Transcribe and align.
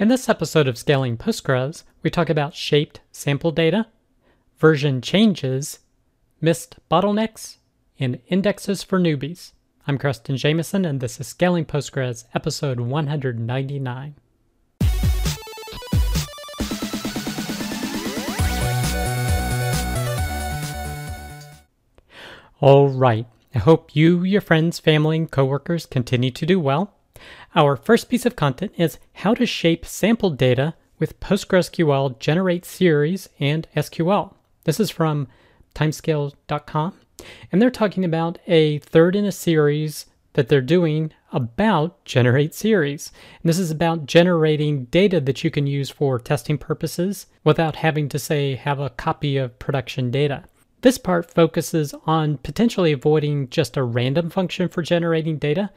In 0.00 0.06
this 0.06 0.28
episode 0.28 0.68
of 0.68 0.78
Scaling 0.78 1.16
Postgres, 1.16 1.82
we 2.04 2.10
talk 2.10 2.30
about 2.30 2.54
shaped 2.54 3.00
sample 3.10 3.50
data, 3.50 3.88
version 4.56 5.00
changes, 5.00 5.80
missed 6.40 6.76
bottlenecks, 6.88 7.56
and 7.98 8.20
indexes 8.28 8.84
for 8.84 9.00
newbies. 9.00 9.54
I'm 9.88 9.98
Creston 9.98 10.36
Jamison, 10.36 10.84
and 10.84 11.00
this 11.00 11.18
is 11.18 11.26
Scaling 11.26 11.64
Postgres, 11.64 12.26
episode 12.32 12.78
199. 12.78 14.14
All 22.60 22.88
right. 22.88 23.26
I 23.52 23.58
hope 23.58 23.96
you, 23.96 24.22
your 24.22 24.42
friends, 24.42 24.78
family, 24.78 25.16
and 25.16 25.28
coworkers 25.28 25.86
continue 25.86 26.30
to 26.30 26.46
do 26.46 26.60
well. 26.60 26.97
Our 27.54 27.76
first 27.76 28.08
piece 28.08 28.26
of 28.26 28.36
content 28.36 28.72
is 28.76 28.98
how 29.14 29.34
to 29.34 29.46
shape 29.46 29.86
sample 29.86 30.30
data 30.30 30.74
with 30.98 31.20
PostgreSQL 31.20 32.18
Generate 32.18 32.64
Series 32.64 33.28
and 33.38 33.66
SQL. 33.76 34.34
This 34.64 34.80
is 34.80 34.90
from 34.90 35.28
timescale.com, 35.74 36.94
and 37.50 37.62
they're 37.62 37.70
talking 37.70 38.04
about 38.04 38.38
a 38.46 38.78
third 38.78 39.16
in 39.16 39.24
a 39.24 39.32
series 39.32 40.06
that 40.34 40.48
they're 40.48 40.60
doing 40.60 41.12
about 41.32 42.04
Generate 42.04 42.54
Series. 42.54 43.12
And 43.42 43.48
this 43.48 43.58
is 43.58 43.70
about 43.70 44.06
generating 44.06 44.84
data 44.86 45.20
that 45.20 45.42
you 45.42 45.50
can 45.50 45.66
use 45.66 45.90
for 45.90 46.18
testing 46.18 46.58
purposes 46.58 47.26
without 47.44 47.76
having 47.76 48.08
to, 48.10 48.18
say, 48.18 48.54
have 48.54 48.78
a 48.78 48.90
copy 48.90 49.36
of 49.36 49.58
production 49.58 50.10
data. 50.10 50.44
This 50.82 50.96
part 50.96 51.28
focuses 51.28 51.92
on 52.06 52.38
potentially 52.38 52.92
avoiding 52.92 53.50
just 53.50 53.76
a 53.76 53.82
random 53.82 54.30
function 54.30 54.68
for 54.68 54.80
generating 54.80 55.36
data, 55.36 55.70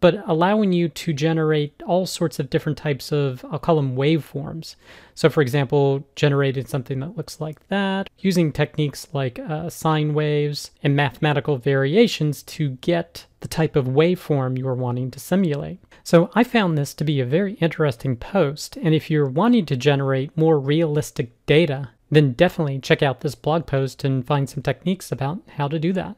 but 0.00 0.22
allowing 0.26 0.72
you 0.72 0.88
to 0.88 1.12
generate 1.12 1.82
all 1.86 2.06
sorts 2.06 2.38
of 2.38 2.48
different 2.48 2.78
types 2.78 3.12
of, 3.12 3.44
I'll 3.50 3.58
call 3.58 3.76
them 3.76 3.96
waveforms. 3.96 4.76
So, 5.14 5.28
for 5.28 5.42
example, 5.42 6.06
generating 6.16 6.64
something 6.64 7.00
that 7.00 7.18
looks 7.18 7.38
like 7.38 7.68
that, 7.68 8.08
using 8.18 8.50
techniques 8.50 9.08
like 9.12 9.38
uh, 9.38 9.68
sine 9.68 10.14
waves 10.14 10.70
and 10.82 10.96
mathematical 10.96 11.58
variations 11.58 12.42
to 12.44 12.70
get 12.80 13.26
the 13.40 13.48
type 13.48 13.76
of 13.76 13.86
waveform 13.86 14.56
you 14.56 14.66
are 14.68 14.74
wanting 14.74 15.10
to 15.10 15.20
simulate. 15.20 15.80
So, 16.02 16.30
I 16.34 16.44
found 16.44 16.78
this 16.78 16.94
to 16.94 17.04
be 17.04 17.20
a 17.20 17.26
very 17.26 17.54
interesting 17.54 18.16
post, 18.16 18.78
and 18.78 18.94
if 18.94 19.10
you're 19.10 19.28
wanting 19.28 19.66
to 19.66 19.76
generate 19.76 20.34
more 20.34 20.58
realistic 20.58 21.32
data, 21.44 21.90
then 22.10 22.32
definitely 22.32 22.78
check 22.78 23.02
out 23.02 23.20
this 23.20 23.34
blog 23.34 23.66
post 23.66 24.04
and 24.04 24.26
find 24.26 24.48
some 24.48 24.62
techniques 24.62 25.10
about 25.10 25.40
how 25.56 25.68
to 25.68 25.78
do 25.78 25.92
that. 25.92 26.16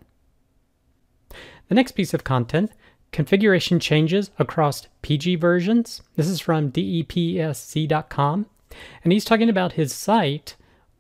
The 1.69 1.75
next 1.75 1.93
piece 1.93 2.15
of 2.15 2.25
content 2.25 2.73
configuration 3.13 3.81
changes 3.81 4.31
across 4.39 4.87
PG 5.03 5.37
versions. 5.37 6.03
This 6.17 6.29
is 6.29 6.41
from 6.41 6.71
depesz.com, 6.71 8.47
and 9.03 9.13
he's 9.13 9.25
talking 9.25 9.49
about 9.49 9.73
his 9.73 9.95
site, 9.95 10.57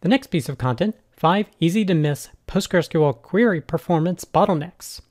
The 0.01 0.09
next 0.09 0.27
piece 0.27 0.47
of 0.47 0.57
content, 0.57 0.95
five 1.11 1.47
easy 1.59 1.83
to 1.83 1.93
miss 1.93 2.29
PostgreSQL 2.47 3.21
query 3.21 3.59
performance 3.59 4.23
bottlenecks. 4.23 5.01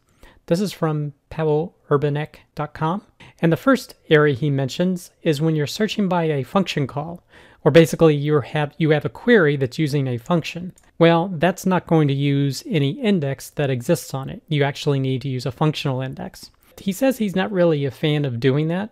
This 0.47 0.63
is 0.63 0.73
from 0.73 1.13
PawelUrbanek.com. 1.31 3.03
And 3.41 3.53
the 3.53 3.57
first 3.59 3.95
area 4.09 4.35
he 4.35 4.49
mentions 4.49 5.11
is 5.23 5.43
when 5.43 5.55
you're 5.55 5.67
searching 5.67 6.09
by 6.09 6.25
a 6.25 6.43
function 6.43 6.87
call, 6.87 7.23
or 7.63 7.71
basically 7.71 8.15
you 8.15 8.41
have 8.41 8.75
you 8.79 8.91
have 8.91 9.05
a 9.05 9.11
query 9.11 9.57
that's 9.57 9.79
using 9.79 10.09
a 10.09 10.17
function. 10.17 10.73
Well, 10.99 11.29
that's 11.35 11.67
not 11.67 11.87
going 11.87 12.09
to 12.09 12.15
use 12.15 12.65
any 12.67 12.93
index 12.93 13.51
that 13.51 13.69
exists 13.69 14.15
on 14.15 14.31
it. 14.31 14.43
You 14.49 14.65
actually 14.65 15.01
need 15.01 15.21
to 15.23 15.29
use 15.29 15.45
a 15.45 15.53
functional 15.53 16.01
index. 16.01 16.51
He 16.79 16.93
says 16.93 17.19
he's 17.19 17.37
not 17.37 17.53
really 17.53 17.85
a 17.85 17.91
fan 17.91 18.25
of 18.25 18.41
doing 18.41 18.69
that, 18.69 18.91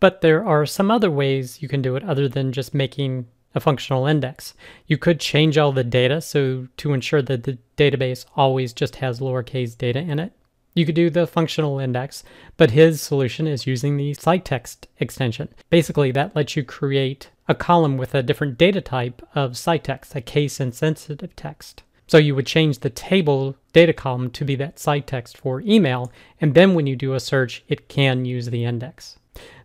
but 0.00 0.22
there 0.22 0.42
are 0.42 0.64
some 0.64 0.90
other 0.90 1.10
ways 1.10 1.60
you 1.60 1.68
can 1.68 1.82
do 1.82 1.96
it 1.96 2.04
other 2.04 2.28
than 2.28 2.52
just 2.52 2.72
making 2.72 3.26
a 3.54 3.60
functional 3.60 4.06
index. 4.06 4.54
You 4.86 4.98
could 4.98 5.20
change 5.20 5.58
all 5.58 5.72
the 5.72 5.84
data 5.84 6.20
so 6.20 6.68
to 6.76 6.92
ensure 6.92 7.22
that 7.22 7.44
the 7.44 7.58
database 7.76 8.24
always 8.36 8.72
just 8.72 8.96
has 8.96 9.20
lowercase 9.20 9.76
data 9.76 10.00
in 10.00 10.18
it. 10.18 10.32
You 10.74 10.86
could 10.86 10.94
do 10.94 11.10
the 11.10 11.26
functional 11.26 11.78
index, 11.78 12.22
but 12.56 12.70
his 12.70 13.00
solution 13.00 13.46
is 13.46 13.66
using 13.66 13.96
the 13.96 14.14
citext 14.14 14.86
extension. 15.00 15.48
Basically, 15.70 16.12
that 16.12 16.36
lets 16.36 16.56
you 16.56 16.62
create 16.62 17.30
a 17.48 17.54
column 17.54 17.96
with 17.96 18.14
a 18.14 18.22
different 18.22 18.58
data 18.58 18.80
type 18.80 19.22
of 19.34 19.52
citext, 19.52 20.14
a 20.14 20.20
case 20.20 20.60
insensitive 20.60 21.34
text. 21.34 21.82
So 22.06 22.16
you 22.16 22.34
would 22.34 22.46
change 22.46 22.78
the 22.78 22.90
table 22.90 23.56
data 23.72 23.92
column 23.92 24.30
to 24.30 24.44
be 24.44 24.54
that 24.56 24.76
citext 24.76 25.36
for 25.36 25.60
email, 25.62 26.12
and 26.40 26.54
then 26.54 26.74
when 26.74 26.86
you 26.86 26.96
do 26.96 27.14
a 27.14 27.20
search, 27.20 27.64
it 27.68 27.88
can 27.88 28.24
use 28.24 28.46
the 28.46 28.64
index. 28.64 29.18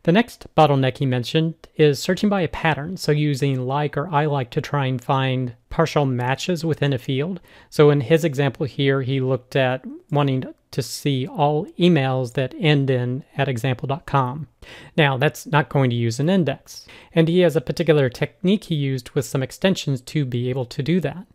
The 0.03 0.11
next 0.11 0.47
bottleneck 0.55 0.97
he 0.97 1.05
mentioned 1.05 1.55
is 1.77 1.97
searching 1.97 2.27
by 2.27 2.41
a 2.41 2.49
pattern, 2.49 2.97
so 2.97 3.13
using 3.13 3.65
like 3.65 3.97
or 3.97 4.09
I 4.09 4.25
like 4.25 4.49
to 4.51 4.61
try 4.61 4.85
and 4.87 5.01
find 5.01 5.55
partial 5.69 6.05
matches 6.05 6.65
within 6.65 6.91
a 6.91 6.97
field. 6.97 7.39
So 7.69 7.89
in 7.89 8.01
his 8.01 8.25
example 8.25 8.65
here, 8.65 9.01
he 9.01 9.21
looked 9.21 9.55
at 9.55 9.85
wanting 10.11 10.43
to 10.71 10.81
see 10.81 11.25
all 11.25 11.67
emails 11.79 12.33
that 12.33 12.53
end 12.59 12.89
in 12.89 13.23
at 13.37 13.47
example.com. 13.47 14.47
Now, 14.97 15.17
that's 15.17 15.45
not 15.45 15.69
going 15.69 15.89
to 15.91 15.95
use 15.95 16.19
an 16.19 16.29
index, 16.29 16.85
and 17.13 17.29
he 17.29 17.39
has 17.39 17.55
a 17.55 17.61
particular 17.61 18.09
technique 18.09 18.65
he 18.65 18.75
used 18.75 19.11
with 19.11 19.23
some 19.23 19.41
extensions 19.41 20.01
to 20.01 20.25
be 20.25 20.49
able 20.49 20.65
to 20.65 20.83
do 20.83 20.99
that. 20.99 21.27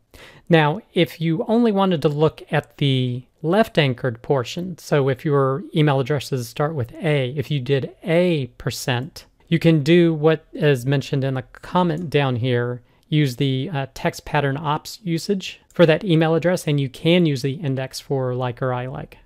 Now, 0.49 0.81
if 0.95 1.21
you 1.21 1.45
only 1.47 1.73
wanted 1.73 2.03
to 2.03 2.09
look 2.09 2.43
at 2.51 2.79
the 2.79 3.25
left 3.43 3.79
anchored 3.79 4.23
portion, 4.23 4.79
so 4.79 5.09
if 5.09 5.25
your 5.25 5.63
email 5.75 6.01
addresses 6.01 6.49
start 6.49 6.75
with 6.75 6.93
A, 6.95 7.31
if 7.37 7.51
you 7.51 7.61
did 7.61 7.95
A 8.03 8.47
percent, 8.59 9.27
you 9.49 9.59
can 9.59 9.83
do 9.83 10.15
what 10.15 10.47
is 10.53 10.87
mentioned 10.87 11.25
in 11.25 11.35
the 11.35 11.43
comment 11.43 12.11
down 12.11 12.37
here 12.37 12.83
use 13.09 13.37
the 13.37 13.71
uh, 13.73 13.87
text 13.95 14.25
pattern 14.25 14.57
ops 14.57 14.99
usage 15.03 15.61
for 15.73 15.87
that 15.87 16.05
email 16.05 16.35
address, 16.35 16.67
and 16.67 16.81
you 16.81 16.89
can 16.89 17.27
use 17.27 17.43
the 17.43 17.55
index 17.55 18.01
for 18.01 18.35
like 18.35 18.61
or 18.61 18.73
I 18.73 18.87
like. 18.87 19.19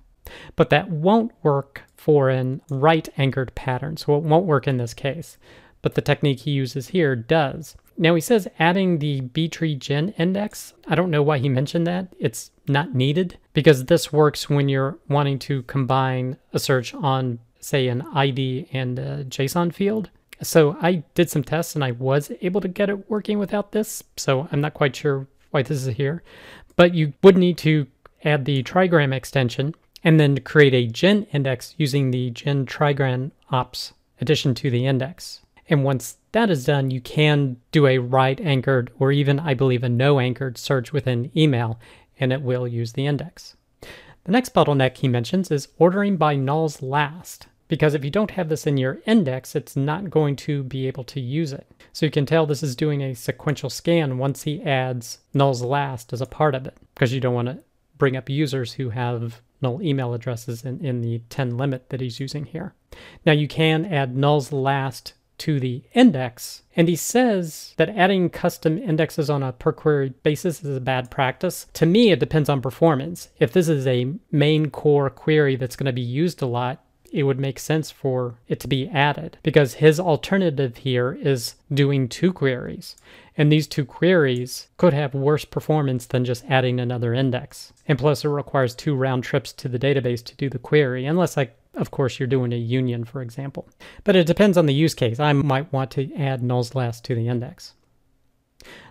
But 0.55 0.69
that 0.69 0.89
won't 0.89 1.31
work 1.43 1.83
for 1.95 2.29
an 2.29 2.61
right 2.69 3.07
anchored 3.17 3.53
pattern, 3.55 3.97
so 3.97 4.15
it 4.15 4.23
won't 4.23 4.45
work 4.45 4.67
in 4.67 4.77
this 4.77 4.93
case. 4.93 5.37
But 5.81 5.95
the 5.95 6.01
technique 6.01 6.41
he 6.41 6.51
uses 6.51 6.89
here 6.89 7.15
does. 7.15 7.75
Now 7.97 8.15
he 8.15 8.21
says 8.21 8.47
adding 8.59 8.99
the 8.99 9.21
btree 9.21 9.77
GIN 9.77 10.09
index. 10.17 10.73
I 10.87 10.95
don't 10.95 11.11
know 11.11 11.23
why 11.23 11.37
he 11.37 11.49
mentioned 11.49 11.85
that. 11.87 12.07
It's 12.19 12.51
not 12.67 12.95
needed 12.95 13.37
because 13.53 13.85
this 13.85 14.11
works 14.11 14.49
when 14.49 14.69
you're 14.69 14.97
wanting 15.07 15.39
to 15.39 15.63
combine 15.63 16.37
a 16.53 16.59
search 16.59 16.93
on, 16.93 17.39
say, 17.59 17.87
an 17.87 18.01
ID 18.13 18.69
and 18.73 18.97
a 18.97 19.25
JSON 19.25 19.73
field. 19.73 20.09
So 20.41 20.77
I 20.81 21.03
did 21.13 21.29
some 21.29 21.43
tests 21.43 21.75
and 21.75 21.83
I 21.83 21.91
was 21.91 22.31
able 22.41 22.61
to 22.61 22.67
get 22.67 22.89
it 22.89 23.09
working 23.09 23.39
without 23.39 23.71
this. 23.71 24.03
So 24.17 24.47
I'm 24.51 24.61
not 24.61 24.73
quite 24.73 24.95
sure 24.95 25.27
why 25.51 25.61
this 25.61 25.85
is 25.85 25.95
here. 25.95 26.23
But 26.75 26.95
you 26.95 27.13
would 27.21 27.37
need 27.37 27.57
to 27.59 27.87
add 28.25 28.45
the 28.45 28.63
trigram 28.63 29.13
extension 29.13 29.75
and 30.03 30.19
then 30.19 30.39
create 30.39 30.73
a 30.73 30.87
GIN 30.87 31.23
index 31.31 31.75
using 31.77 32.11
the 32.11 32.31
GIN 32.31 32.65
trigram 32.65 33.31
ops 33.51 33.93
addition 34.19 34.55
to 34.55 34.69
the 34.69 34.85
index. 34.85 35.42
And 35.69 35.83
once 35.83 36.17
that 36.33 36.49
is 36.49 36.65
done, 36.65 36.91
you 36.91 36.99
can 37.01 37.57
do 37.71 37.87
a 37.87 37.99
right 37.99 38.39
anchored 38.41 38.91
or 38.99 39.11
even, 39.11 39.39
I 39.39 39.53
believe, 39.53 39.83
a 39.83 39.89
no 39.89 40.19
anchored 40.19 40.57
search 40.57 40.91
within 40.91 41.31
email, 41.37 41.79
and 42.19 42.33
it 42.33 42.41
will 42.41 42.67
use 42.67 42.93
the 42.93 43.05
index. 43.05 43.55
The 44.25 44.31
next 44.31 44.53
bottleneck 44.53 44.97
he 44.97 45.07
mentions 45.07 45.51
is 45.51 45.67
ordering 45.77 46.17
by 46.17 46.35
nulls 46.35 46.81
last, 46.81 47.47
because 47.67 47.93
if 47.93 48.03
you 48.03 48.11
don't 48.11 48.31
have 48.31 48.49
this 48.49 48.67
in 48.67 48.77
your 48.77 48.99
index, 49.05 49.55
it's 49.55 49.75
not 49.75 50.09
going 50.09 50.35
to 50.37 50.63
be 50.63 50.87
able 50.87 51.03
to 51.05 51.19
use 51.19 51.53
it. 51.53 51.67
So 51.91 52.05
you 52.05 52.11
can 52.11 52.25
tell 52.25 52.45
this 52.45 52.63
is 52.63 52.75
doing 52.75 53.01
a 53.01 53.15
sequential 53.15 53.69
scan 53.69 54.17
once 54.17 54.43
he 54.43 54.61
adds 54.63 55.19
nulls 55.33 55.61
last 55.61 56.13
as 56.13 56.21
a 56.21 56.25
part 56.25 56.55
of 56.55 56.65
it, 56.65 56.77
because 56.93 57.13
you 57.13 57.19
don't 57.19 57.33
want 57.33 57.47
to 57.47 57.59
bring 57.97 58.15
up 58.15 58.29
users 58.29 58.73
who 58.73 58.89
have 58.89 59.41
null 59.61 59.81
email 59.81 60.13
addresses 60.13 60.65
in, 60.65 60.83
in 60.85 61.01
the 61.01 61.21
10 61.29 61.57
limit 61.57 61.89
that 61.89 62.01
he's 62.01 62.19
using 62.19 62.45
here. 62.45 62.73
Now 63.25 63.31
you 63.31 63.47
can 63.47 63.85
add 63.85 64.15
nulls 64.15 64.51
last 64.51 65.13
to 65.43 65.59
the 65.59 65.83
index. 65.93 66.61
And 66.73 66.87
he 66.87 66.95
says 66.95 67.73
that 67.75 67.89
adding 67.89 68.29
custom 68.29 68.77
indexes 68.77 69.29
on 69.29 69.43
a 69.43 69.51
per 69.51 69.73
query 69.73 70.13
basis 70.23 70.63
is 70.63 70.77
a 70.77 70.79
bad 70.79 71.11
practice. 71.11 71.67
To 71.73 71.85
me, 71.85 72.11
it 72.11 72.21
depends 72.21 72.47
on 72.47 72.61
performance. 72.61 73.27
If 73.39 73.51
this 73.51 73.67
is 73.67 73.85
a 73.85 74.13
main 74.31 74.69
core 74.69 75.09
query 75.09 75.57
that's 75.57 75.75
going 75.75 75.87
to 75.87 75.91
be 75.91 76.01
used 76.01 76.41
a 76.41 76.45
lot, 76.45 76.81
it 77.11 77.23
would 77.23 77.39
make 77.39 77.59
sense 77.59 77.91
for 77.91 78.39
it 78.47 78.61
to 78.61 78.69
be 78.69 78.87
added 78.87 79.37
because 79.43 79.75
his 79.75 79.99
alternative 79.99 80.77
here 80.77 81.11
is 81.21 81.55
doing 81.71 82.07
two 82.07 82.31
queries. 82.31 82.95
And 83.37 83.51
these 83.51 83.67
two 83.67 83.83
queries 83.83 84.69
could 84.77 84.93
have 84.93 85.13
worse 85.13 85.43
performance 85.43 86.05
than 86.05 86.23
just 86.23 86.45
adding 86.49 86.79
another 86.79 87.13
index. 87.13 87.73
And 87.85 87.99
plus, 87.99 88.23
it 88.23 88.29
requires 88.29 88.73
two 88.73 88.95
round 88.95 89.25
trips 89.25 89.51
to 89.53 89.67
the 89.67 89.79
database 89.79 90.23
to 90.23 90.35
do 90.35 90.49
the 90.49 90.57
query, 90.59 91.05
unless, 91.05 91.35
like, 91.35 91.57
of 91.75 91.91
course, 91.91 92.19
you're 92.19 92.27
doing 92.27 92.53
a 92.53 92.57
union, 92.57 93.03
for 93.03 93.21
example. 93.21 93.67
But 94.03 94.15
it 94.15 94.27
depends 94.27 94.57
on 94.57 94.65
the 94.65 94.73
use 94.73 94.93
case. 94.93 95.19
I 95.19 95.33
might 95.33 95.71
want 95.73 95.91
to 95.91 96.13
add 96.15 96.41
nulls 96.41 96.75
last 96.75 97.03
to 97.05 97.15
the 97.15 97.27
index. 97.27 97.73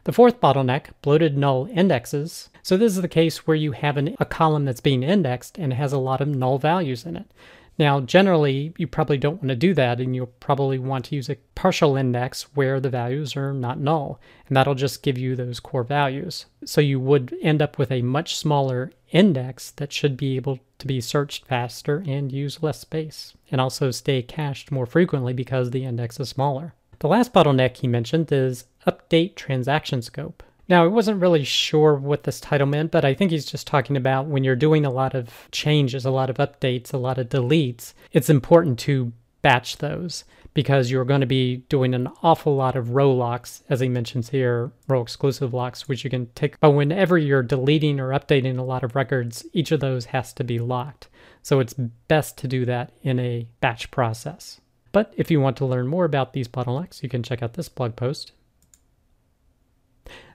The 0.04 0.12
fourth 0.12 0.40
bottleneck, 0.40 0.86
bloated 1.00 1.38
null 1.38 1.68
indexes. 1.72 2.50
So 2.62 2.76
this 2.76 2.94
is 2.94 3.02
the 3.02 3.08
case 3.08 3.46
where 3.46 3.56
you 3.56 3.72
have 3.72 3.96
an, 3.96 4.16
a 4.20 4.24
column 4.24 4.64
that's 4.64 4.80
being 4.80 5.02
indexed 5.02 5.58
and 5.58 5.72
has 5.72 5.92
a 5.92 5.98
lot 5.98 6.20
of 6.20 6.28
null 6.28 6.58
values 6.58 7.06
in 7.06 7.16
it. 7.16 7.30
Now, 7.78 8.00
generally, 8.00 8.74
you 8.76 8.86
probably 8.86 9.16
don't 9.16 9.36
want 9.36 9.48
to 9.48 9.56
do 9.56 9.72
that, 9.74 10.00
and 10.00 10.14
you'll 10.14 10.26
probably 10.26 10.78
want 10.78 11.06
to 11.06 11.16
use 11.16 11.30
a 11.30 11.38
partial 11.54 11.96
index 11.96 12.42
where 12.54 12.80
the 12.80 12.90
values 12.90 13.36
are 13.36 13.52
not 13.52 13.80
null, 13.80 14.20
and 14.46 14.56
that'll 14.56 14.74
just 14.74 15.02
give 15.02 15.16
you 15.16 15.34
those 15.34 15.58
core 15.58 15.82
values. 15.82 16.46
So 16.64 16.80
you 16.80 17.00
would 17.00 17.34
end 17.40 17.62
up 17.62 17.78
with 17.78 17.90
a 17.90 18.02
much 18.02 18.36
smaller 18.36 18.92
index 19.10 19.70
that 19.72 19.92
should 19.92 20.16
be 20.16 20.36
able 20.36 20.58
to 20.78 20.86
be 20.86 21.00
searched 21.00 21.46
faster 21.46 22.04
and 22.06 22.30
use 22.30 22.62
less 22.62 22.80
space, 22.80 23.34
and 23.50 23.60
also 23.60 23.90
stay 23.90 24.22
cached 24.22 24.70
more 24.70 24.86
frequently 24.86 25.32
because 25.32 25.70
the 25.70 25.84
index 25.84 26.20
is 26.20 26.28
smaller. 26.28 26.74
The 26.98 27.08
last 27.08 27.32
bottleneck 27.32 27.78
he 27.78 27.88
mentioned 27.88 28.30
is 28.30 28.66
update 28.86 29.34
transaction 29.34 30.02
scope. 30.02 30.42
Now, 30.72 30.84
I 30.84 30.88
wasn't 30.88 31.20
really 31.20 31.44
sure 31.44 31.94
what 31.96 32.22
this 32.22 32.40
title 32.40 32.66
meant, 32.66 32.92
but 32.92 33.04
I 33.04 33.12
think 33.12 33.30
he's 33.30 33.44
just 33.44 33.66
talking 33.66 33.94
about 33.94 34.28
when 34.28 34.42
you're 34.42 34.56
doing 34.56 34.86
a 34.86 34.90
lot 34.90 35.14
of 35.14 35.28
changes, 35.50 36.06
a 36.06 36.10
lot 36.10 36.30
of 36.30 36.38
updates, 36.38 36.94
a 36.94 36.96
lot 36.96 37.18
of 37.18 37.28
deletes, 37.28 37.92
it's 38.10 38.30
important 38.30 38.78
to 38.78 39.12
batch 39.42 39.76
those 39.76 40.24
because 40.54 40.90
you're 40.90 41.04
going 41.04 41.20
to 41.20 41.26
be 41.26 41.58
doing 41.68 41.92
an 41.92 42.08
awful 42.22 42.56
lot 42.56 42.74
of 42.74 42.94
row 42.94 43.12
locks, 43.12 43.62
as 43.68 43.80
he 43.80 43.88
mentions 43.90 44.30
here, 44.30 44.72
row 44.88 45.02
exclusive 45.02 45.52
locks, 45.52 45.88
which 45.88 46.04
you 46.04 46.08
can 46.08 46.28
take. 46.34 46.58
But 46.58 46.70
whenever 46.70 47.18
you're 47.18 47.42
deleting 47.42 48.00
or 48.00 48.08
updating 48.08 48.56
a 48.56 48.62
lot 48.62 48.82
of 48.82 48.96
records, 48.96 49.44
each 49.52 49.72
of 49.72 49.80
those 49.80 50.06
has 50.06 50.32
to 50.32 50.42
be 50.42 50.58
locked. 50.58 51.08
So 51.42 51.60
it's 51.60 51.74
best 51.74 52.38
to 52.38 52.48
do 52.48 52.64
that 52.64 52.92
in 53.02 53.20
a 53.20 53.46
batch 53.60 53.90
process. 53.90 54.58
But 54.90 55.12
if 55.18 55.30
you 55.30 55.38
want 55.38 55.58
to 55.58 55.66
learn 55.66 55.86
more 55.86 56.06
about 56.06 56.32
these 56.32 56.48
bottlenecks, 56.48 57.02
you 57.02 57.10
can 57.10 57.22
check 57.22 57.42
out 57.42 57.52
this 57.52 57.68
blog 57.68 57.94
post 57.94 58.32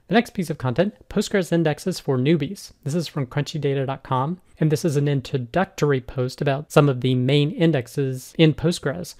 the 0.08 0.14
next 0.14 0.30
piece 0.30 0.50
of 0.50 0.58
content, 0.58 0.94
Postgres 1.08 1.52
indexes 1.52 2.00
for 2.00 2.16
newbies. 2.18 2.72
This 2.82 2.94
is 2.94 3.06
from 3.06 3.26
crunchydata.com, 3.26 4.40
and 4.58 4.72
this 4.72 4.84
is 4.84 4.96
an 4.96 5.06
introductory 5.06 6.00
post 6.00 6.40
about 6.40 6.72
some 6.72 6.88
of 6.88 7.02
the 7.02 7.14
main 7.14 7.50
indexes 7.50 8.34
in 8.38 8.54
Postgres. 8.54 9.14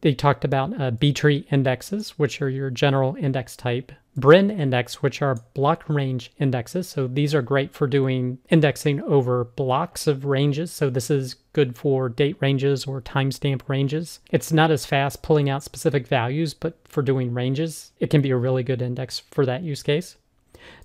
They 0.00 0.14
talked 0.14 0.44
about 0.44 0.80
uh, 0.80 0.92
B-tree 0.92 1.46
indexes, 1.50 2.10
which 2.18 2.40
are 2.40 2.48
your 2.48 2.70
general 2.70 3.16
index 3.16 3.56
type, 3.56 3.90
Brin 4.16 4.50
index, 4.50 5.02
which 5.02 5.22
are 5.22 5.42
block 5.54 5.88
range 5.88 6.32
indexes. 6.38 6.88
So 6.88 7.06
these 7.06 7.34
are 7.34 7.42
great 7.42 7.72
for 7.72 7.86
doing 7.86 8.38
indexing 8.48 9.00
over 9.02 9.44
blocks 9.44 10.06
of 10.06 10.24
ranges. 10.24 10.72
So 10.72 10.90
this 10.90 11.10
is 11.10 11.34
good 11.52 11.76
for 11.76 12.08
date 12.08 12.36
ranges 12.40 12.84
or 12.84 13.00
timestamp 13.00 13.62
ranges. 13.68 14.18
It's 14.30 14.52
not 14.52 14.70
as 14.70 14.86
fast 14.86 15.22
pulling 15.22 15.48
out 15.48 15.62
specific 15.62 16.06
values, 16.06 16.52
but 16.54 16.78
for 16.84 17.02
doing 17.02 17.32
ranges, 17.32 17.92
it 18.00 18.10
can 18.10 18.20
be 18.20 18.30
a 18.30 18.36
really 18.36 18.62
good 18.62 18.82
index 18.82 19.20
for 19.30 19.46
that 19.46 19.62
use 19.62 19.82
case. 19.82 20.16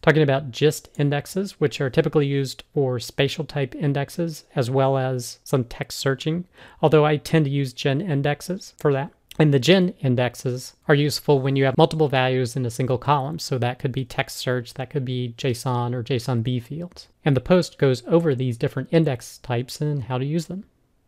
Talking 0.02 0.22
about 0.22 0.52
GiST 0.52 0.90
indexes, 0.98 1.60
which 1.60 1.80
are 1.80 1.90
typically 1.90 2.28
used 2.28 2.64
for 2.74 3.00
spatial 3.00 3.46
type 3.46 3.76
indexes 3.76 4.46
as 4.56 4.70
well 4.70 4.98
as 4.98 5.40
some 5.44 5.64
text 5.64 6.00
searching, 6.00 6.46
although 6.82 7.06
I 7.06 7.18
tend 7.18 7.46
to 7.46 7.52
use 7.52 7.74
GIN 7.74 8.02
indexes 8.02 8.74
for 8.78 8.94
that. 8.94 9.12
And 9.40 9.52
the 9.52 9.60
GIN 9.60 9.96
indexes 10.00 10.76
are 10.88 10.94
useful 10.94 11.40
when 11.40 11.56
you 11.56 11.66
have 11.66 11.78
multiple 11.78 12.08
values 12.08 12.56
in 12.56 12.66
a 12.66 12.70
single 12.70 13.00
column. 13.00 13.40
So 13.40 13.58
that 13.58 13.80
could 13.80 13.92
be 13.92 14.06
text 14.06 14.38
search, 14.38 14.76
that 14.76 14.92
could 14.92 15.06
be 15.06 15.34
JSON 15.38 15.94
or 15.94 16.04
JSONB 16.04 16.62
fields. 16.62 17.08
And 17.26 17.36
the 17.36 17.42
post 17.42 17.80
goes 17.80 18.04
over 18.06 18.36
these 18.36 18.58
different 18.58 18.90
index 18.92 19.40
types 19.40 19.82
and 19.82 20.04
how 20.04 20.20
to 20.20 20.26
use 20.26 20.46
them. 20.46 20.66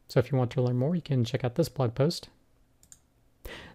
So 0.07 0.19
if 0.19 0.31
you 0.31 0.37
want 0.37 0.51
to 0.51 0.61
learn 0.61 0.77
more, 0.77 0.95
you 0.95 1.01
can 1.01 1.23
check 1.23 1.43
out 1.43 1.55
this 1.55 1.69
blog 1.69 1.93
post. 1.93 2.29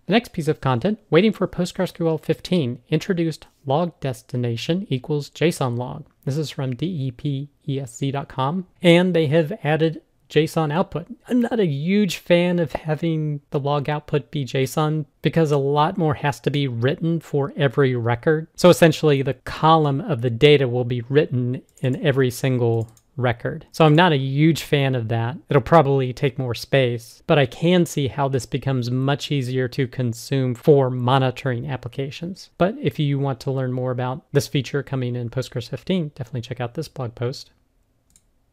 The 0.06 0.12
next 0.12 0.32
piece 0.32 0.48
of 0.48 0.60
content, 0.60 0.98
waiting 1.08 1.32
for 1.32 1.46
PostgreSQL 1.46 2.20
15, 2.20 2.80
introduced 2.88 3.46
log 3.64 3.98
destination 4.00 4.86
equals 4.90 5.30
JSON 5.30 5.78
log. 5.78 6.06
This 6.24 6.36
is 6.36 6.50
from 6.50 6.74
depesz.com, 6.74 8.66
and 8.82 9.14
they 9.14 9.26
have 9.28 9.52
added 9.62 10.02
JSON 10.30 10.72
output. 10.72 11.06
I'm 11.28 11.40
not 11.40 11.60
a 11.60 11.66
huge 11.66 12.18
fan 12.18 12.58
of 12.60 12.72
having 12.72 13.40
the 13.50 13.60
log 13.60 13.88
output 13.88 14.30
be 14.30 14.44
JSON 14.44 15.06
because 15.22 15.50
a 15.50 15.58
lot 15.58 15.98
more 15.98 16.14
has 16.14 16.40
to 16.40 16.50
be 16.50 16.68
written 16.68 17.20
for 17.20 17.52
every 17.56 17.96
record. 17.96 18.46
So 18.54 18.70
essentially, 18.70 19.22
the 19.22 19.34
column 19.34 20.00
of 20.00 20.22
the 20.22 20.30
data 20.30 20.68
will 20.68 20.84
be 20.84 21.02
written 21.02 21.62
in 21.80 22.04
every 22.04 22.30
single 22.30 22.88
record. 23.16 23.66
So 23.72 23.84
I'm 23.84 23.94
not 23.94 24.12
a 24.12 24.18
huge 24.18 24.62
fan 24.62 24.94
of 24.94 25.08
that. 25.08 25.36
It'll 25.48 25.62
probably 25.62 26.12
take 26.12 26.38
more 26.38 26.54
space, 26.54 27.22
but 27.26 27.38
I 27.38 27.46
can 27.46 27.86
see 27.86 28.08
how 28.08 28.28
this 28.28 28.46
becomes 28.46 28.90
much 28.90 29.30
easier 29.30 29.68
to 29.68 29.86
consume 29.86 30.54
for 30.54 30.90
monitoring 30.90 31.68
applications. 31.68 32.50
But 32.58 32.76
if 32.80 32.98
you 32.98 33.18
want 33.18 33.40
to 33.40 33.50
learn 33.50 33.72
more 33.72 33.90
about 33.90 34.24
this 34.32 34.48
feature 34.48 34.82
coming 34.82 35.16
in 35.16 35.30
Postgres 35.30 35.68
15, 35.68 36.12
definitely 36.14 36.42
check 36.42 36.60
out 36.60 36.74
this 36.74 36.88
blog 36.88 37.14
post. 37.14 37.50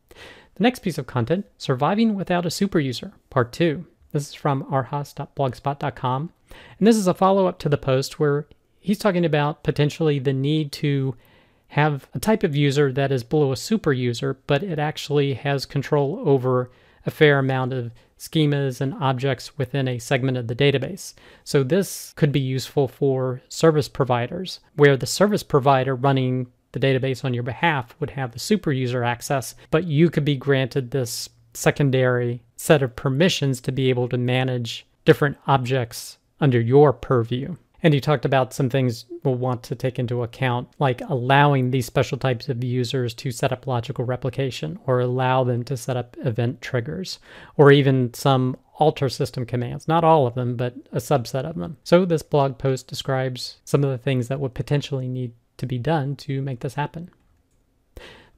The 0.09 0.63
next 0.63 0.80
piece 0.80 0.98
of 0.98 1.06
content, 1.06 1.45
Surviving 1.57 2.15
Without 2.15 2.45
a 2.45 2.51
Super 2.51 2.80
User, 2.80 3.13
Part 3.30 3.51
2. 3.53 3.86
This 4.12 4.30
is 4.30 4.33
from 4.33 4.63
rhaas.blogspot.com. 4.63 6.31
And 6.80 6.88
this 6.88 6.95
is 6.95 7.07
a 7.07 7.13
follow 7.13 7.45
up 7.45 7.60
to 7.60 7.69
the 7.69 7.77
post 7.77 8.19
where 8.19 8.48
he's 8.80 8.98
talking 8.98 9.25
about 9.25 9.63
potentially 9.63 10.18
the 10.18 10.33
need 10.33 10.71
to 10.71 11.15
have 11.69 12.08
a 12.14 12.19
type 12.19 12.44
of 12.44 12.56
user 12.56 12.92
that 12.94 13.12
is 13.12 13.24
below 13.24 13.52
a 13.52 13.58
super 13.58 13.94
user, 13.94 14.38
but 14.48 14.64
it 14.64 14.80
actually 14.80 15.34
has 15.34 15.66
control 15.66 16.22
over 16.25 16.72
a 17.06 17.12
fair 17.12 17.40
amount 17.40 17.74
of 17.74 17.92
schemas 18.18 18.81
and 18.81 18.94
objects 18.96 19.58
within 19.58 19.88
a 19.88 20.00
segment 20.00 20.38
of 20.38 20.48
the 20.48 20.56
database. 20.56 21.14
So 21.44 21.64
this 21.64 22.14
could 22.16 22.31
be 22.31 22.40
useful 22.40 22.88
for 22.88 23.42
service 23.50 23.88
providers, 23.88 24.60
where 24.75 24.98
the 24.98 25.06
service 25.06 25.44
provider 25.44 25.96
running 25.96 26.48
the 26.72 26.80
database 26.80 27.24
on 27.24 27.34
your 27.34 27.44
behalf 27.44 27.96
would 28.00 28.12
have 28.12 28.31
the 28.31 28.40
super 28.40 28.72
user 28.72 29.03
access, 29.03 29.56
but 29.72 29.86
you 29.86 30.10
could 30.10 30.25
be 30.25 30.36
granted 30.36 30.91
this 30.91 31.30
secondary 31.53 32.41
set 32.56 32.84
of 32.84 32.96
permissions 32.96 33.62
to 33.62 33.72
be 33.72 33.89
able 33.89 34.10
to 34.10 34.18
manage 34.18 34.86
different 35.06 35.38
objects 35.48 36.18
under 36.39 36.60
your 36.60 36.91
purview. 36.94 37.56
And 37.84 37.93
he 37.93 38.01
talked 38.01 38.25
about 38.25 38.53
some 38.53 38.69
things 38.69 39.05
we'll 39.24 39.36
want 39.36 39.62
to 39.63 39.75
take 39.75 40.00
into 40.00 40.24
account, 40.24 40.69
like 40.79 41.01
allowing 41.01 41.69
these 41.69 41.86
special 41.86 42.17
types 42.17 42.50
of 42.50 42.63
users 42.63 43.13
to 43.15 43.31
set 43.31 43.51
up 43.51 43.67
logical 43.67 44.03
replication 44.03 44.79
or 44.86 45.00
allow 45.00 45.43
them 45.43 45.63
to 45.65 45.77
set 45.77 45.96
up 45.96 46.17
event 46.24 46.62
triggers 46.62 47.19
or 47.55 47.72
even 47.72 48.13
some 48.13 48.57
alter 48.79 49.10
system 49.10 49.46
commands. 49.46 49.88
Not 49.88 50.03
all 50.03 50.25
of 50.25 50.36
them, 50.36 50.55
but 50.55 50.75
a 50.91 50.98
subset 50.98 51.46
of 51.46 51.55
them. 51.55 51.77
So 51.84 52.05
this 52.05 52.24
blog 52.24 52.57
post 52.57 52.88
describes 52.88 53.57
some 53.63 53.84
of 53.84 53.91
the 53.91 53.98
things 53.98 54.27
that 54.27 54.39
would 54.39 54.53
potentially 54.53 55.07
need 55.07 55.34
to 55.57 55.65
be 55.65 55.77
done 55.77 56.15
to 56.17 56.41
make 56.41 56.62
this 56.62 56.75
happen. 56.75 57.10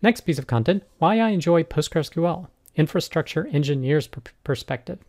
Next 0.01 0.21
piece 0.21 0.39
of 0.39 0.47
content, 0.47 0.83
why 0.97 1.19
I 1.19 1.29
enjoy 1.29 1.63
PostgreSQL, 1.63 2.47
infrastructure 2.75 3.47
engineer's 3.47 4.09
perspective. 4.43 4.99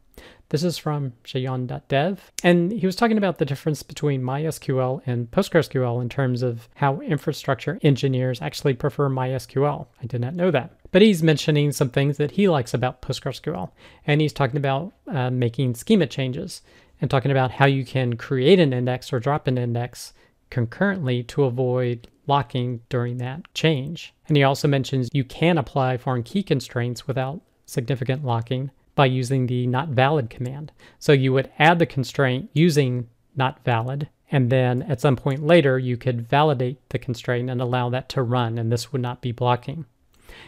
This 0.50 0.64
is 0.64 0.78
from 0.78 1.12
Shayon.dev. 1.24 2.32
And 2.42 2.72
he 2.72 2.84
was 2.84 2.96
talking 2.96 3.18
about 3.18 3.38
the 3.38 3.44
difference 3.44 3.82
between 3.82 4.22
MySQL 4.22 5.00
and 5.06 5.30
PostgreSQL 5.30 6.02
in 6.02 6.08
terms 6.08 6.42
of 6.42 6.68
how 6.74 7.00
infrastructure 7.00 7.78
engineers 7.82 8.42
actually 8.42 8.74
prefer 8.74 9.08
MySQL. 9.08 9.86
I 10.02 10.06
did 10.06 10.20
not 10.20 10.34
know 10.34 10.50
that. 10.50 10.72
But 10.90 11.02
he's 11.02 11.22
mentioning 11.22 11.70
some 11.70 11.90
things 11.90 12.16
that 12.16 12.32
he 12.32 12.48
likes 12.48 12.74
about 12.74 13.00
PostgreSQL. 13.00 13.70
And 14.06 14.20
he's 14.20 14.32
talking 14.32 14.56
about 14.56 14.92
uh, 15.06 15.30
making 15.30 15.76
schema 15.76 16.08
changes 16.08 16.62
and 17.00 17.08
talking 17.08 17.30
about 17.30 17.52
how 17.52 17.66
you 17.66 17.84
can 17.84 18.16
create 18.16 18.58
an 18.58 18.72
index 18.72 19.12
or 19.12 19.20
drop 19.20 19.46
an 19.46 19.56
index 19.56 20.12
concurrently 20.50 21.22
to 21.22 21.44
avoid 21.44 22.08
locking 22.26 22.80
during 22.88 23.18
that 23.18 23.42
change. 23.54 24.12
And 24.28 24.36
he 24.36 24.42
also 24.42 24.68
mentions 24.68 25.08
you 25.12 25.24
can 25.24 25.58
apply 25.58 25.96
foreign 25.96 26.22
key 26.24 26.42
constraints 26.42 27.06
without 27.06 27.40
significant 27.66 28.24
locking 28.24 28.70
by 29.00 29.06
using 29.06 29.46
the 29.46 29.66
not 29.66 29.88
valid 29.88 30.28
command. 30.28 30.70
So 30.98 31.12
you 31.12 31.32
would 31.32 31.50
add 31.58 31.78
the 31.78 31.86
constraint 31.86 32.50
using 32.52 33.08
not 33.34 33.64
valid, 33.64 34.10
and 34.30 34.50
then 34.50 34.82
at 34.82 35.00
some 35.00 35.16
point 35.16 35.42
later, 35.42 35.78
you 35.78 35.96
could 35.96 36.28
validate 36.28 36.86
the 36.90 36.98
constraint 36.98 37.48
and 37.48 37.62
allow 37.62 37.88
that 37.88 38.10
to 38.10 38.22
run, 38.22 38.58
and 38.58 38.70
this 38.70 38.92
would 38.92 39.00
not 39.00 39.22
be 39.22 39.32
blocking. 39.32 39.86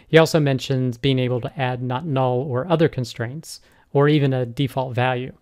He 0.06 0.18
also 0.18 0.38
mentions 0.38 0.98
being 0.98 1.18
able 1.18 1.40
to 1.40 1.58
add 1.58 1.82
not 1.82 2.04
null 2.04 2.40
or 2.40 2.70
other 2.70 2.90
constraints, 2.90 3.62
or 3.92 4.08
even 4.08 4.32
a 4.32 4.46
default 4.46 4.94
value. 4.94 5.32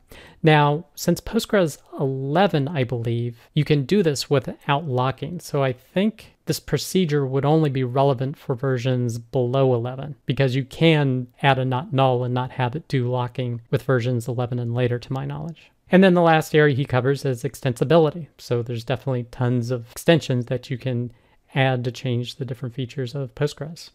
Now, 0.42 0.86
since 0.94 1.20
Postgres 1.20 1.78
11, 1.98 2.66
I 2.68 2.84
believe, 2.84 3.38
you 3.54 3.64
can 3.64 3.84
do 3.84 4.02
this 4.02 4.30
without 4.30 4.86
locking. 4.86 5.38
So 5.40 5.62
I 5.62 5.72
think 5.72 6.34
this 6.46 6.58
procedure 6.60 7.26
would 7.26 7.44
only 7.44 7.70
be 7.70 7.84
relevant 7.84 8.36
for 8.36 8.54
versions 8.54 9.18
below 9.18 9.74
11 9.74 10.16
because 10.26 10.56
you 10.56 10.64
can 10.64 11.28
add 11.42 11.58
a 11.58 11.64
not 11.64 11.92
null 11.92 12.24
and 12.24 12.34
not 12.34 12.52
have 12.52 12.74
it 12.74 12.88
do 12.88 13.08
locking 13.08 13.60
with 13.70 13.82
versions 13.82 14.26
11 14.26 14.58
and 14.58 14.74
later, 14.74 14.98
to 14.98 15.12
my 15.12 15.24
knowledge. 15.24 15.70
And 15.92 16.02
then 16.02 16.14
the 16.14 16.22
last 16.22 16.54
area 16.54 16.74
he 16.74 16.84
covers 16.84 17.24
is 17.24 17.42
extensibility. 17.42 18.28
So 18.38 18.62
there's 18.62 18.84
definitely 18.84 19.24
tons 19.24 19.70
of 19.70 19.90
extensions 19.90 20.46
that 20.46 20.70
you 20.70 20.78
can 20.78 21.12
add 21.54 21.84
to 21.84 21.92
change 21.92 22.36
the 22.36 22.44
different 22.44 22.74
features 22.74 23.14
of 23.14 23.34
Postgres. 23.34 23.90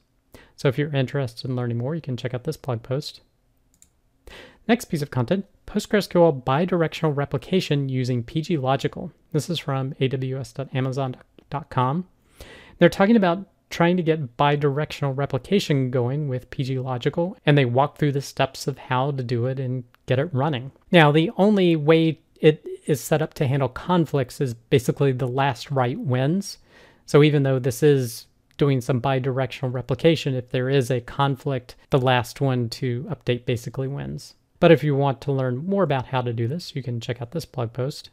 So 0.55 0.67
if 0.67 0.77
you're 0.77 0.93
interested 0.93 1.49
in 1.49 1.55
learning 1.55 1.77
more, 1.77 1.95
you 1.95 2.01
can 2.01 2.17
check 2.17 2.33
out 2.33 2.43
this 2.43 2.57
blog 2.57 2.83
post. 2.83 3.21
Next 4.67 4.85
piece 4.85 5.01
of 5.01 5.11
content, 5.11 5.45
PostgreSQL 5.67 6.43
bidirectional 6.43 7.15
replication 7.15 7.89
using 7.89 8.23
pgLogical. 8.23 9.11
This 9.31 9.49
is 9.49 9.59
from 9.59 9.93
aws.amazon.com. 9.93 12.05
They're 12.79 12.89
talking 12.89 13.15
about 13.15 13.47
trying 13.69 13.97
to 13.97 14.03
get 14.03 14.37
bidirectional 14.37 15.17
replication 15.17 15.91
going 15.91 16.27
with 16.27 16.49
pgLogical, 16.49 17.35
and 17.45 17.57
they 17.57 17.65
walk 17.65 17.97
through 17.97 18.13
the 18.13 18.21
steps 18.21 18.67
of 18.67 18.77
how 18.77 19.11
to 19.11 19.23
do 19.23 19.45
it 19.45 19.59
and 19.59 19.83
get 20.05 20.19
it 20.19 20.33
running. 20.33 20.71
Now, 20.91 21.11
the 21.11 21.31
only 21.37 21.75
way 21.75 22.19
it 22.39 22.65
is 22.85 23.01
set 23.01 23.21
up 23.21 23.33
to 23.35 23.47
handle 23.47 23.69
conflicts 23.69 24.41
is 24.41 24.53
basically 24.53 25.11
the 25.11 25.27
last 25.27 25.71
write 25.71 25.99
wins. 25.99 26.57
So 27.05 27.23
even 27.23 27.43
though 27.43 27.59
this 27.59 27.83
is 27.83 28.27
doing 28.57 28.81
some 28.81 29.01
bidirectional 29.01 29.73
replication, 29.73 30.35
if 30.35 30.49
there 30.49 30.69
is 30.69 30.89
a 30.89 31.01
conflict, 31.01 31.75
the 31.89 31.99
last 31.99 32.41
one 32.41 32.69
to 32.69 33.03
update 33.03 33.45
basically 33.45 33.87
wins. 33.87 34.35
But 34.59 34.71
if 34.71 34.83
you 34.83 34.95
want 34.95 35.21
to 35.21 35.31
learn 35.31 35.65
more 35.65 35.83
about 35.83 36.07
how 36.07 36.21
to 36.21 36.33
do 36.33 36.47
this, 36.47 36.75
you 36.75 36.83
can 36.83 36.99
check 36.99 37.21
out 37.21 37.31
this 37.31 37.45
blog 37.45 37.73
post. 37.73 38.09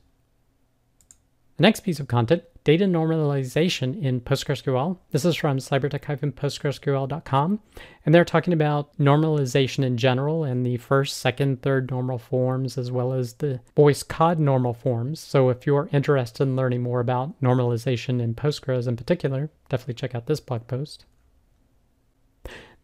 The 1.56 1.62
next 1.62 1.80
piece 1.80 2.00
of 2.00 2.08
content, 2.08 2.44
data 2.64 2.86
normalization 2.86 4.02
in 4.02 4.20
PostgreSQL. 4.20 4.98
This 5.10 5.24
is 5.24 5.36
from 5.36 5.58
cybertec-postgresql.com. 5.58 7.60
And 8.04 8.14
they're 8.14 8.24
talking 8.24 8.52
about 8.52 8.96
normalization 8.98 9.84
in 9.84 9.96
general 9.96 10.44
and 10.44 10.64
the 10.64 10.76
first, 10.78 11.18
second, 11.18 11.62
third 11.62 11.90
normal 11.90 12.18
forms, 12.18 12.78
as 12.78 12.90
well 12.90 13.12
as 13.12 13.34
the 13.34 13.60
Boyce-Codd 13.74 14.38
normal 14.38 14.74
forms. 14.74 15.20
So 15.20 15.50
if 15.50 15.66
you're 15.66 15.88
interested 15.92 16.44
in 16.44 16.56
learning 16.56 16.82
more 16.82 17.00
about 17.00 17.40
normalization 17.40 18.20
in 18.20 18.34
Postgres 18.34 18.88
in 18.88 18.96
particular, 18.96 19.50
definitely 19.68 19.94
check 19.94 20.14
out 20.14 20.26
this 20.26 20.40
blog 20.40 20.66
post. 20.66 21.04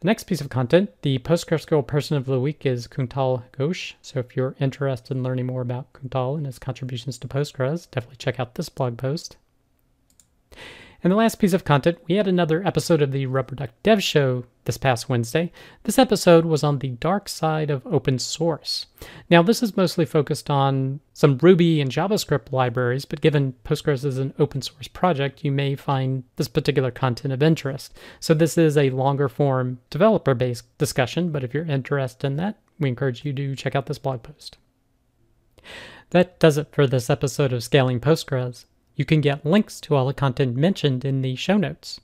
The 0.01 0.07
next 0.07 0.25
piece 0.29 0.41
of 0.41 0.49
content, 0.49 0.91
the 1.03 1.19
PostgreSQL 1.19 1.85
person 1.85 2.17
of 2.17 2.27
the 2.27 2.39
week 2.39 2.65
is 2.65 2.87
Kuntal 2.87 3.43
Ghosh. 3.51 3.95
So 4.01 4.21
if 4.21 4.37
you're 4.37 4.55
interested 4.61 5.17
in 5.17 5.25
learning 5.25 5.47
more 5.47 5.61
about 5.61 5.93
Kuntal 5.93 6.37
and 6.37 6.47
his 6.47 6.61
contributions 6.61 7.19
to 7.19 7.27
Postgres, 7.27 7.91
definitely 7.91 8.19
check 8.19 8.39
out 8.39 8.55
this 8.55 8.69
blog 8.69 8.97
post. 8.97 9.39
And 11.03 11.13
the 11.13 11.17
last 11.17 11.37
piece 11.37 11.53
of 11.53 11.65
content, 11.65 11.99
we 12.09 12.17
had 12.17 12.27
another 12.27 12.67
episode 12.67 13.03
of 13.03 13.13
the 13.13 13.27
Rubber 13.27 13.55
Duck 13.55 13.71
Dev 13.85 14.03
Show 14.03 14.45
this 14.65 14.77
past 14.77 15.09
Wednesday. 15.09 15.53
This 15.85 15.97
episode 15.97 16.45
was 16.45 16.65
on 16.65 16.81
the 16.81 16.89
dark 16.89 17.29
side 17.29 17.71
of 17.71 17.87
open 17.87 18.19
source. 18.19 18.87
Now, 19.31 19.41
this 19.41 19.63
is 19.63 19.77
mostly 19.77 20.05
focused 20.05 20.51
on 20.51 20.99
some 21.13 21.39
Ruby 21.41 21.81
and 21.81 21.89
JavaScript 21.89 22.51
libraries, 22.51 23.05
but 23.05 23.21
given 23.21 23.55
Postgres 23.65 24.05
is 24.05 24.19
an 24.19 24.35
open 24.41 24.61
source 24.61 24.89
project, 24.89 25.45
you 25.45 25.53
may 25.53 25.77
find 25.77 26.25
this 26.35 26.49
particular 26.49 26.91
content 26.91 27.33
of 27.33 27.45
interest. 27.45 27.97
So, 28.19 28.35
this 28.35 28.59
is 28.59 28.77
a 28.77 28.91
longer 28.91 29.29
form 29.29 29.79
developer 29.91 30.35
based 30.35 30.77
discussion, 30.79 31.31
but 31.31 31.45
if 31.45 31.55
you're 31.55 31.65
interested 31.65 32.27
in 32.27 32.37
that, 32.37 32.59
we 32.81 32.89
encourage 32.89 33.25
you 33.25 33.33
to 33.35 33.55
check 33.55 33.77
out 33.77 33.87
this 33.87 33.99
blog 33.99 34.25
post. 34.25 34.59
That 36.11 36.41
does 36.41 36.59
it 36.59 36.73
for 36.73 36.89
this 36.89 37.09
episode 37.09 37.53
of 37.53 37.63
Scaling 37.63 38.01
Postgres. 38.01 38.65
You 38.99 39.05
can 39.05 39.21
get 39.21 39.47
links 39.47 39.81
to 39.83 39.95
all 39.95 40.09
the 40.09 40.13
content 40.13 40.57
mentioned 40.57 41.05
in 41.05 41.23
the 41.23 41.37
show 41.37 41.57
notes. 41.57 42.01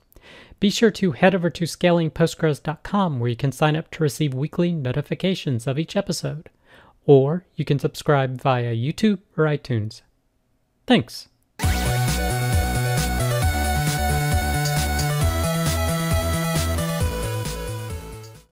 Be 0.61 0.71
sure 0.71 0.93
to 0.93 1.11
head 1.11 1.35
over 1.35 1.51
to 1.51 1.65
scalingpostgres.com 1.65 3.19
where 3.19 3.29
you 3.29 3.37
can 3.37 3.51
sign 3.51 3.75
up 3.75 3.91
to 3.91 4.03
receive 4.05 4.33
weekly 4.33 4.73
notifications 4.73 5.67
of 5.67 5.77
each 5.77 5.97
episode, 5.97 6.51
or 7.05 7.47
you 7.57 7.65
can 7.65 7.81
subscribe 7.81 8.41
via 8.41 8.75
YouTube 8.75 9.19
or 9.37 9.45
iTunes. 9.45 10.03
Thanks. 10.87 11.29